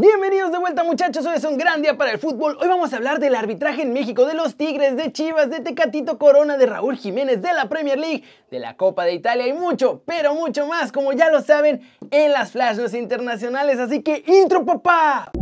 [0.00, 2.56] Bienvenidos de vuelta muchachos, hoy es un gran día para el fútbol.
[2.60, 6.18] Hoy vamos a hablar del arbitraje en México, de los Tigres, de Chivas, de Tecatito
[6.18, 10.00] Corona, de Raúl Jiménez, de la Premier League, de la Copa de Italia y mucho,
[10.06, 11.80] pero mucho más, como ya lo saben,
[12.12, 13.80] en las flashes internacionales.
[13.80, 15.32] Así que intro papá.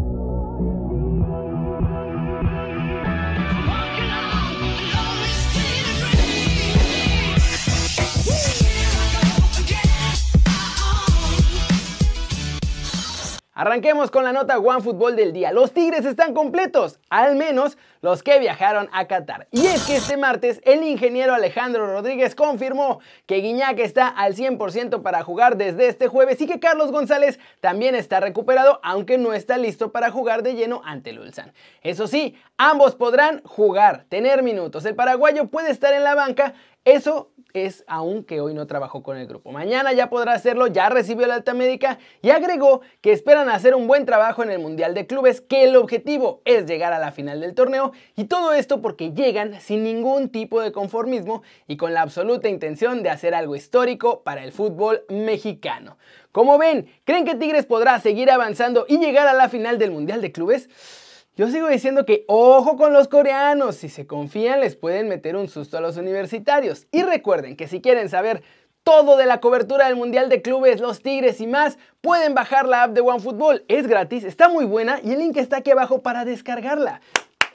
[13.58, 15.50] Arranquemos con la nota One Fútbol del día.
[15.50, 19.48] Los Tigres están completos, al menos los que viajaron a Qatar.
[19.50, 25.00] Y es que este martes el ingeniero Alejandro Rodríguez confirmó que Guiñac está al 100%
[25.00, 29.56] para jugar desde este jueves y que Carlos González también está recuperado, aunque no está
[29.56, 31.54] listo para jugar de lleno ante el Ulsan.
[31.80, 34.84] Eso sí, ambos podrán jugar, tener minutos.
[34.84, 36.52] El paraguayo puede estar en la banca,
[36.84, 39.52] eso es aunque hoy no trabajó con el grupo.
[39.52, 43.86] Mañana ya podrá hacerlo, ya recibió la alta médica y agregó que esperan hacer un
[43.86, 47.40] buen trabajo en el Mundial de Clubes, que el objetivo es llegar a la final
[47.40, 52.02] del torneo y todo esto porque llegan sin ningún tipo de conformismo y con la
[52.02, 55.96] absoluta intención de hacer algo histórico para el fútbol mexicano.
[56.32, 60.20] Como ven, ¿creen que Tigres podrá seguir avanzando y llegar a la final del Mundial
[60.20, 60.68] de Clubes?
[61.36, 65.48] Yo sigo diciendo que ojo con los coreanos, si se confían les pueden meter un
[65.48, 66.86] susto a los universitarios.
[66.92, 68.42] Y recuerden que si quieren saber
[68.82, 72.84] todo de la cobertura del Mundial de Clubes, los Tigres y más, pueden bajar la
[72.84, 73.66] app de OneFootball.
[73.68, 77.02] Es gratis, está muy buena y el link está aquí abajo para descargarla.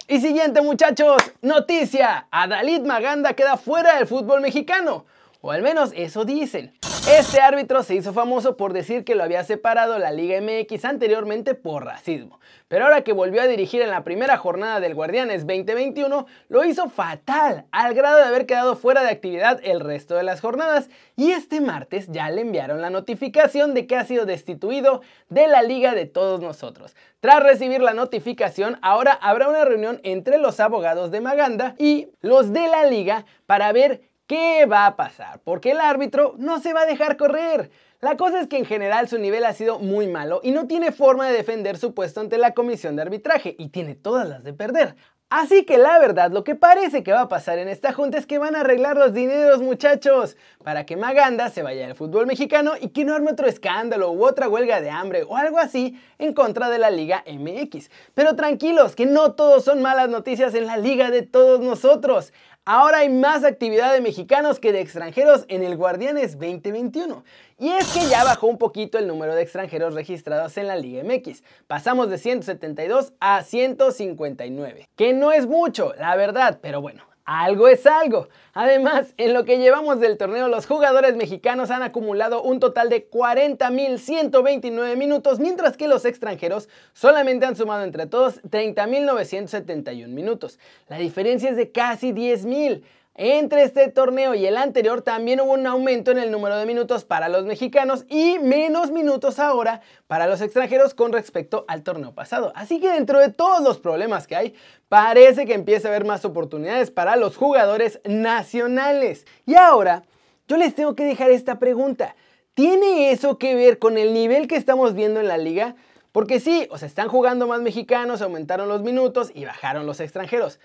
[0.07, 5.07] Y siguiente muchachos, noticia, Adalid Maganda queda fuera del fútbol mexicano.
[5.41, 6.71] O al menos eso dicen.
[7.09, 11.55] Este árbitro se hizo famoso por decir que lo había separado la Liga MX anteriormente
[11.55, 16.27] por racismo, pero ahora que volvió a dirigir en la primera jornada del Guardianes 2021,
[16.47, 20.41] lo hizo fatal, al grado de haber quedado fuera de actividad el resto de las
[20.41, 25.47] jornadas, y este martes ya le enviaron la notificación de que ha sido destituido de
[25.47, 26.95] la Liga de todos nosotros.
[27.19, 32.53] Tras recibir la notificación, ahora habrá una reunión entre los abogados de Maganda y los
[32.53, 35.41] de la liga para ver ¿Qué va a pasar?
[35.43, 37.69] Porque el árbitro no se va a dejar correr.
[37.99, 40.93] La cosa es que en general su nivel ha sido muy malo y no tiene
[40.93, 44.53] forma de defender su puesto ante la comisión de arbitraje y tiene todas las de
[44.53, 44.95] perder.
[45.31, 48.25] Así que la verdad, lo que parece que va a pasar en esta junta es
[48.25, 52.73] que van a arreglar los dineros, muchachos, para que Maganda se vaya al fútbol mexicano
[52.79, 56.33] y que no arme otro escándalo u otra huelga de hambre o algo así en
[56.33, 57.89] contra de la Liga MX.
[58.13, 62.33] Pero tranquilos, que no todos son malas noticias en la Liga de todos nosotros.
[62.65, 67.23] Ahora hay más actividad de mexicanos que de extranjeros en el Guardianes 2021.
[67.57, 71.03] Y es que ya bajó un poquito el número de extranjeros registrados en la Liga
[71.03, 71.41] MX.
[71.65, 74.87] Pasamos de 172 a 159.
[74.95, 77.03] Que no es mucho, la verdad, pero bueno,
[77.39, 78.27] algo es algo.
[78.53, 83.09] Además, en lo que llevamos del torneo, los jugadores mexicanos han acumulado un total de
[83.09, 90.59] 40.129 minutos, mientras que los extranjeros solamente han sumado entre todos 30.971 minutos.
[90.89, 92.83] La diferencia es de casi 10.000.
[93.15, 97.03] Entre este torneo y el anterior también hubo un aumento en el número de minutos
[97.03, 102.53] para los mexicanos y menos minutos ahora para los extranjeros con respecto al torneo pasado.
[102.55, 104.55] Así que dentro de todos los problemas que hay,
[104.87, 109.25] parece que empieza a haber más oportunidades para los jugadores nacionales.
[109.45, 110.03] Y ahora,
[110.47, 112.15] yo les tengo que dejar esta pregunta.
[112.53, 115.75] ¿Tiene eso que ver con el nivel que estamos viendo en la liga?
[116.13, 120.59] Porque sí, o sea, están jugando más mexicanos, aumentaron los minutos y bajaron los extranjeros.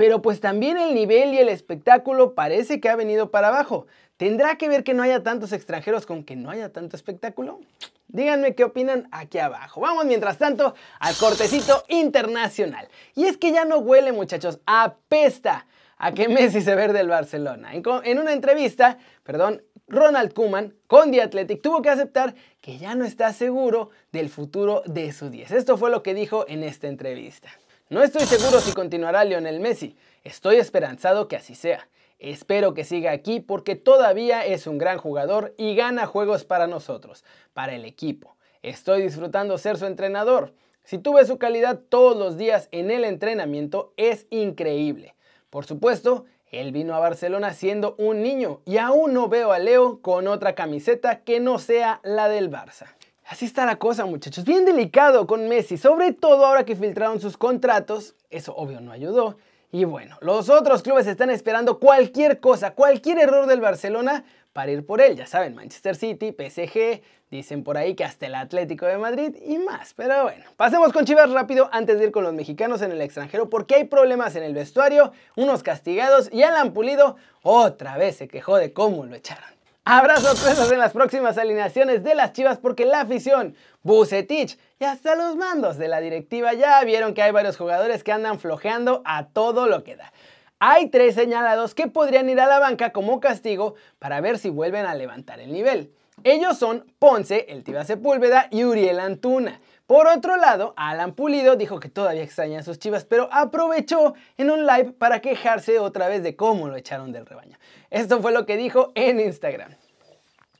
[0.00, 3.86] Pero pues también el nivel y el espectáculo parece que ha venido para abajo.
[4.16, 7.60] ¿Tendrá que ver que no haya tantos extranjeros con que no haya tanto espectáculo?
[8.08, 9.82] Díganme qué opinan aquí abajo.
[9.82, 12.88] Vamos mientras tanto al cortecito internacional.
[13.14, 15.66] Y es que ya no huele muchachos, apesta
[15.98, 17.72] a que Messi se ver del Barcelona.
[17.74, 23.04] En, una entrevista, perdón, Ronald Koeman con The Athletic tuvo que aceptar que ya no
[23.04, 25.50] está seguro del futuro de su 10.
[25.50, 27.50] Esto fue lo que dijo en esta entrevista.
[27.90, 29.96] No estoy seguro si continuará Lionel Messi.
[30.22, 31.88] Estoy esperanzado que así sea.
[32.20, 37.24] Espero que siga aquí porque todavía es un gran jugador y gana juegos para nosotros,
[37.52, 38.36] para el equipo.
[38.62, 40.54] Estoy disfrutando ser su entrenador.
[40.84, 45.16] Si tuve su calidad todos los días en el entrenamiento, es increíble.
[45.50, 50.00] Por supuesto, él vino a Barcelona siendo un niño y aún no veo a Leo
[50.00, 52.86] con otra camiseta que no sea la del Barça.
[53.30, 54.44] Así está la cosa, muchachos.
[54.44, 58.16] Bien delicado con Messi, sobre todo ahora que filtraron sus contratos.
[58.28, 59.36] Eso obvio no ayudó.
[59.70, 64.84] Y bueno, los otros clubes están esperando cualquier cosa, cualquier error del Barcelona para ir
[64.84, 65.14] por él.
[65.14, 69.58] Ya saben, Manchester City, PSG, dicen por ahí que hasta el Atlético de Madrid y
[69.58, 69.94] más.
[69.94, 73.48] Pero bueno, pasemos con Chivas rápido antes de ir con los mexicanos en el extranjero
[73.48, 78.56] porque hay problemas en el vestuario, unos castigados y Alan Pulido otra vez se quejó
[78.56, 79.59] de cómo lo echaron.
[79.84, 85.16] Habrá sorpresas en las próximas alineaciones de las Chivas porque la afición, Bucetich y hasta
[85.16, 89.28] los mandos de la directiva ya vieron que hay varios jugadores que andan flojeando a
[89.28, 90.12] todo lo que da.
[90.58, 94.84] Hay tres señalados que podrían ir a la banca como castigo para ver si vuelven
[94.84, 95.90] a levantar el nivel.
[96.24, 99.60] Ellos son Ponce, el Tiba Sepúlveda y Uriel Antuna.
[99.90, 104.52] Por otro lado, Alan Pulido dijo que todavía extraña a sus chivas, pero aprovechó en
[104.52, 107.58] un live para quejarse otra vez de cómo lo echaron del rebaño.
[107.90, 109.74] Esto fue lo que dijo en Instagram.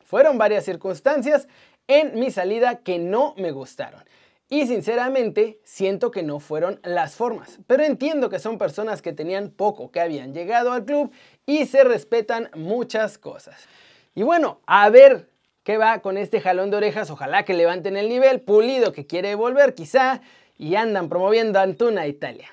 [0.05, 1.47] Fueron varias circunstancias
[1.87, 4.03] en mi salida que no me gustaron.
[4.49, 9.51] Y sinceramente siento que no fueron las formas, pero entiendo que son personas que tenían
[9.51, 11.13] poco, que habían llegado al club
[11.47, 13.69] y se respetan muchas cosas.
[14.13, 15.31] Y bueno, a ver
[15.63, 19.35] qué va con este jalón de orejas, ojalá que levanten el nivel, Pulido que quiere
[19.35, 20.21] volver quizá
[20.57, 22.49] y andan promoviendo Antuna a Italia.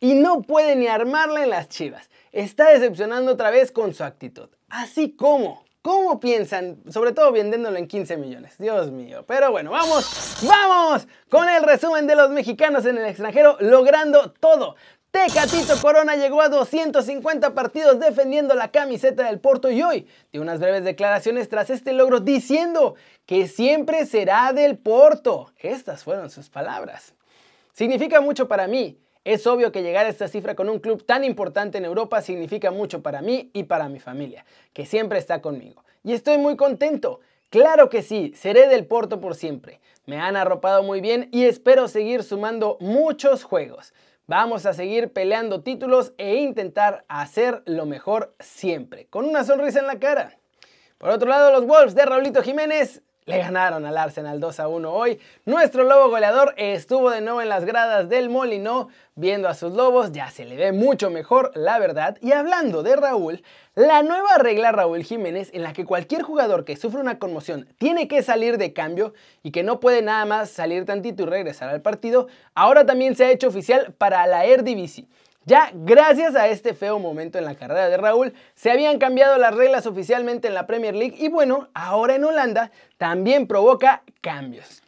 [0.00, 4.48] Y no puede ni armarla en las chivas, está decepcionando otra vez con su actitud,
[4.68, 6.78] así como ¿Cómo piensan?
[6.88, 8.56] Sobre todo vendiéndolo en 15 millones.
[8.56, 9.24] Dios mío.
[9.26, 14.76] Pero bueno, vamos, vamos con el resumen de los mexicanos en el extranjero logrando todo.
[15.12, 20.58] Tecatito Corona llegó a 250 partidos defendiendo la camiseta del Porto y hoy dio unas
[20.58, 22.94] breves declaraciones tras este logro diciendo
[23.26, 25.52] que siempre será del Porto.
[25.58, 27.14] Estas fueron sus palabras.
[27.74, 31.24] Significa mucho para mí es obvio que llegar a esta cifra con un club tan
[31.24, 35.84] importante en Europa significa mucho para mí y para mi familia, que siempre está conmigo.
[36.02, 37.20] Y estoy muy contento.
[37.48, 39.80] Claro que sí, seré del Porto por siempre.
[40.06, 43.92] Me han arropado muy bien y espero seguir sumando muchos juegos.
[44.26, 49.88] Vamos a seguir peleando títulos e intentar hacer lo mejor siempre, con una sonrisa en
[49.88, 50.38] la cara.
[50.96, 54.92] Por otro lado, los Wolves de Raulito Jiménez le ganaron al Arsenal 2 a 1
[54.92, 55.20] hoy.
[55.44, 60.10] Nuestro lobo goleador estuvo de nuevo en las gradas del Molino viendo a sus lobos.
[60.12, 62.18] Ya se le ve mucho mejor, la verdad.
[62.20, 63.42] Y hablando de Raúl,
[63.74, 68.08] la nueva regla Raúl Jiménez en la que cualquier jugador que sufre una conmoción tiene
[68.08, 71.80] que salir de cambio y que no puede nada más salir tantito y regresar al
[71.80, 75.06] partido, ahora también se ha hecho oficial para la Eredivisie.
[75.44, 79.54] Ya gracias a este feo momento en la carrera de Raúl, se habían cambiado las
[79.54, 84.82] reglas oficialmente en la Premier League y bueno, ahora en Holanda también provoca cambios.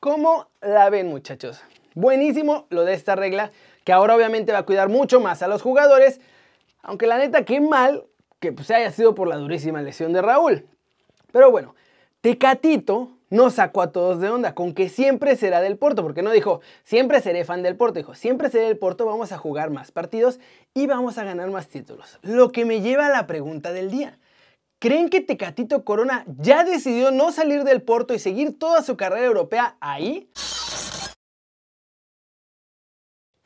[0.00, 1.60] ¿Cómo la ven muchachos?
[1.94, 3.50] Buenísimo lo de esta regla,
[3.84, 6.20] que ahora obviamente va a cuidar mucho más a los jugadores,
[6.82, 8.04] aunque la neta qué mal
[8.40, 10.66] que pues, haya sido por la durísima lesión de Raúl.
[11.32, 11.74] Pero bueno,
[12.22, 16.30] Tecatito no sacó a todos de onda, con que siempre será del Porto, porque no
[16.30, 19.92] dijo, siempre seré fan del Porto, dijo, siempre seré del Porto, vamos a jugar más
[19.92, 20.40] partidos
[20.74, 22.18] y vamos a ganar más títulos.
[22.22, 24.18] Lo que me lleva a la pregunta del día.
[24.80, 29.26] ¿Creen que Tecatito Corona ya decidió no salir del Porto y seguir toda su carrera
[29.26, 30.30] europea ahí?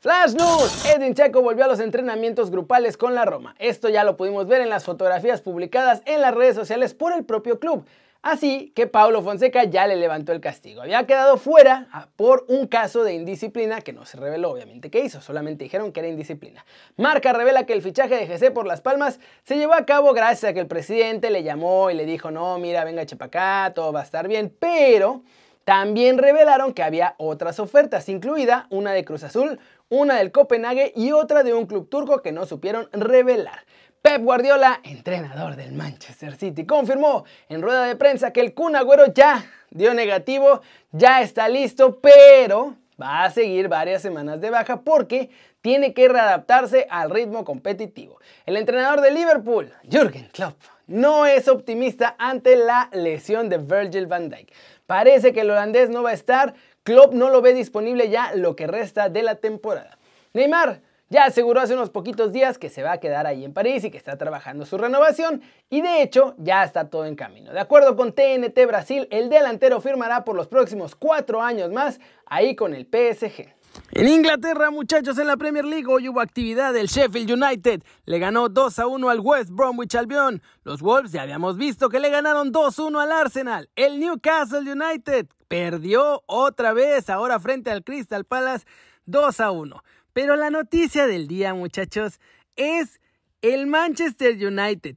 [0.03, 3.55] Flash News, Edwin Checo volvió a los entrenamientos grupales con la Roma.
[3.57, 7.23] Esto ya lo pudimos ver en las fotografías publicadas en las redes sociales por el
[7.23, 7.85] propio club.
[8.23, 10.81] Así que Paulo Fonseca ya le levantó el castigo.
[10.81, 15.01] Había quedado fuera ah, por un caso de indisciplina que no se reveló obviamente qué
[15.01, 16.65] hizo, solamente dijeron que era indisciplina.
[16.95, 20.51] Marca revela que el fichaje de GC por Las Palmas se llevó a cabo gracias
[20.51, 23.91] a que el presidente le llamó y le dijo, no, mira, venga, chepa acá, todo
[23.91, 25.21] va a estar bien, pero...
[25.65, 31.13] También revelaron que había otras ofertas, incluida una de Cruz Azul, una del Copenhague y
[31.13, 33.63] otra de un club turco que no supieron revelar.
[34.03, 39.13] Pep Guardiola, entrenador del Manchester City, confirmó en rueda de prensa que el Kun Agüero
[39.13, 40.61] ya dio negativo,
[40.91, 45.29] ya está listo, pero va a seguir varias semanas de baja porque
[45.61, 48.19] tiene que readaptarse al ritmo competitivo.
[48.45, 54.27] El entrenador de Liverpool, Jürgen Klopp, no es optimista ante la lesión de Virgil van
[54.27, 54.51] Dijk.
[54.85, 58.57] Parece que el holandés no va a estar, Klopp no lo ve disponible ya lo
[58.57, 59.97] que resta de la temporada.
[60.33, 60.81] Neymar
[61.13, 63.91] ya aseguró hace unos poquitos días que se va a quedar ahí en París y
[63.91, 67.53] que está trabajando su renovación y de hecho ya está todo en camino.
[67.53, 72.55] De acuerdo con TNT Brasil, el delantero firmará por los próximos cuatro años más ahí
[72.55, 73.53] con el PSG.
[73.91, 77.83] En Inglaterra, muchachos, en la Premier League hoy hubo actividad del Sheffield United.
[78.05, 80.41] Le ganó 2 a 1 al West Bromwich Albion.
[80.63, 83.69] Los Wolves ya habíamos visto que le ganaron 2-1 al Arsenal.
[83.75, 88.65] El Newcastle United perdió otra vez, ahora frente al Crystal Palace
[89.05, 89.83] 2 a 1.
[90.13, 92.19] Pero la noticia del día, muchachos,
[92.55, 93.01] es
[93.41, 94.95] el Manchester United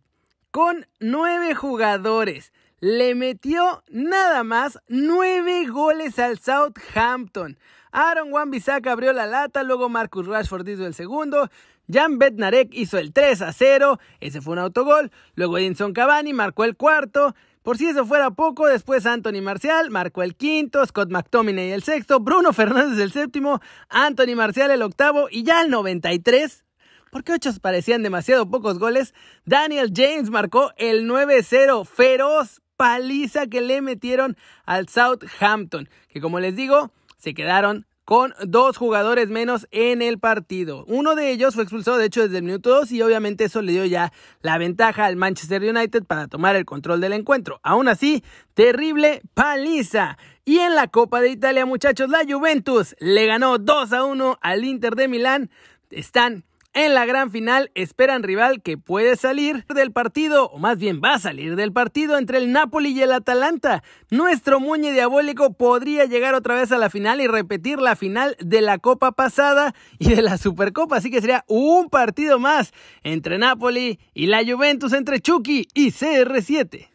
[0.51, 2.53] con nueve jugadores.
[2.81, 7.59] Le metió nada más nueve goles al Southampton.
[7.93, 11.49] Aaron Wan-Bissaka abrió la lata, luego Marcus Rashford hizo el segundo,
[11.91, 16.65] Jan Bednarek hizo el 3 a 0, ese fue un autogol, luego Edinson Cavani marcó
[16.65, 17.35] el cuarto,
[17.67, 22.21] por si eso fuera poco, después Anthony Marcial marcó el quinto, Scott McTominay el sexto,
[22.21, 26.63] Bruno Fernández el séptimo, Anthony Marcial el octavo y ya el 93
[27.11, 29.15] porque ocho parecían demasiado pocos goles,
[29.47, 36.55] Daniel James marcó el 9-0, feroz paliza que le metieron al Southampton, que como les
[36.55, 40.85] digo, se quedaron con dos jugadores menos en el partido.
[40.87, 43.73] Uno de ellos fue expulsado, de hecho, desde el minuto 2 y obviamente eso le
[43.73, 47.59] dio ya la ventaja al Manchester United para tomar el control del encuentro.
[47.65, 48.23] Aún así,
[48.55, 50.19] terrible paliza.
[50.45, 54.65] Y en la Copa de Italia, muchachos, la Juventus le ganó 2 a 1 al
[54.65, 55.51] Inter de Milán.
[55.91, 56.45] Están
[56.77, 61.15] en la gran final esperan rival que puede salir del partido, o más bien va
[61.15, 63.83] a salir del partido entre el Napoli y el Atalanta.
[64.11, 68.61] Nuestro muñe diabólico podría llegar otra vez a la final y repetir la final de
[68.61, 73.99] la Copa pasada y de la Supercopa, así que sería un partido más entre Napoli
[74.13, 76.89] y la Juventus entre Chucky y CR7.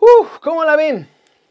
[0.00, 1.06] Uf, ¿cómo la ven?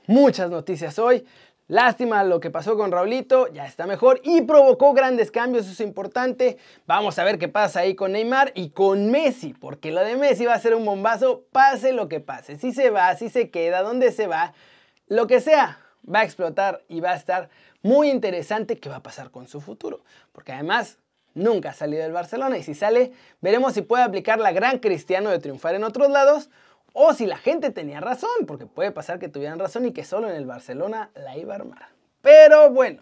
[0.07, 1.23] Muchas noticias hoy.
[1.69, 5.81] Lástima lo que pasó con Raulito, ya está mejor y provocó grandes cambios, eso es
[5.81, 6.57] importante.
[6.85, 10.45] Vamos a ver qué pasa ahí con Neymar y con Messi, porque lo de Messi
[10.45, 12.57] va a ser un bombazo, pase lo que pase.
[12.57, 14.53] Si se va, si se queda, donde se va,
[15.07, 17.49] lo que sea, va a explotar y va a estar
[17.81, 19.99] muy interesante qué va a pasar con su futuro.
[20.31, 20.99] Porque además
[21.33, 25.31] nunca ha salido del Barcelona y si sale, veremos si puede aplicar la gran Cristiano
[25.31, 26.49] de triunfar en otros lados
[26.93, 30.29] o si la gente tenía razón, porque puede pasar que tuvieran razón y que solo
[30.29, 31.87] en el Barcelona la iba a armar.
[32.21, 33.01] Pero bueno,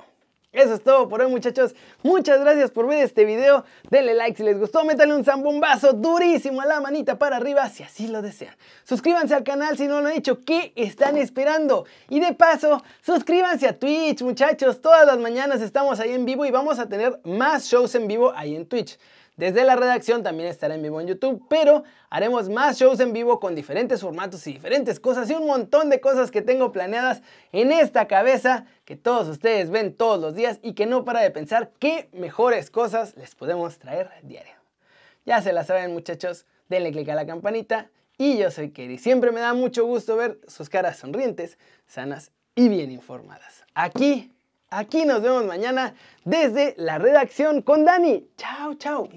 [0.55, 1.75] eso es todo por hoy muchachos.
[2.01, 3.65] Muchas gracias por ver este video.
[3.89, 4.85] Denle like si les gustó.
[4.85, 8.55] Métanle un zambombazo durísimo a la manita para arriba si así lo desean.
[8.85, 10.39] Suscríbanse al canal si no lo han hecho.
[10.45, 11.85] ¿Qué están esperando?
[12.09, 14.81] Y de paso, suscríbanse a Twitch muchachos.
[14.81, 18.31] Todas las mañanas estamos ahí en vivo y vamos a tener más shows en vivo
[18.33, 18.97] ahí en Twitch.
[19.37, 23.39] Desde la redacción también estará en vivo en YouTube, pero haremos más shows en vivo
[23.39, 27.73] con diferentes formatos y diferentes cosas y un montón de cosas que tengo planeadas en
[27.73, 31.71] esta cabeza que todos ustedes ven todos los días y que no para de pensar
[31.79, 34.53] qué mejores cosas les podemos traer diario.
[35.25, 38.97] Ya se la saben muchachos, denle click a la campanita y yo soy Kerry.
[38.97, 43.65] Siempre me da mucho gusto ver sus caras sonrientes, sanas y bien informadas.
[43.73, 44.34] Aquí
[44.77, 48.27] Aquí nos vemos mañana desde la redacción con Dani.
[48.35, 49.07] Chao, chao.